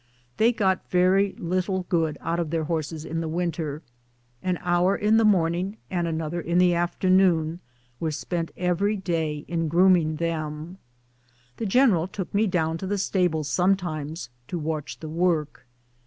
They 0.37 0.51
got 0.51 0.89
very 0.89 1.33
little 1.37 1.83
good 1.87 2.17
out 2.21 2.39
of 2.39 2.49
their 2.49 2.63
horses 2.63 3.05
in 3.05 3.21
the 3.21 3.27
win 3.27 3.51
ter. 3.51 3.83
An 4.41 4.57
hour 4.63 4.95
in 4.95 5.17
the 5.17 5.23
morning 5.23 5.77
and 5.91 6.07
another 6.07 6.41
in 6.41 6.57
the 6.57 6.73
after 6.73 7.07
noon 7.07 7.59
were 7.99 8.09
spent 8.09 8.49
every 8.57 8.97
day 8.97 9.45
in 9.47 9.67
grooming 9.67 10.15
them. 10.15 10.79
The 11.57 11.67
general 11.67 12.07
took 12.07 12.33
me 12.33 12.47
down 12.47 12.79
to 12.79 12.87
the 12.87 12.97
stables 12.97 13.47
sometimes 13.47 14.31
to 14.47 14.57
watch 14.57 15.01
the 15.01 15.07
work. 15.09 15.67